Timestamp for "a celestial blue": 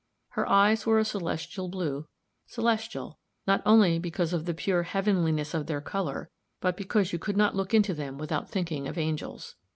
0.97-2.07